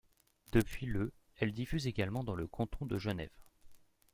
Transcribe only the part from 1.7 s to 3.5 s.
également dans le canton de Genève.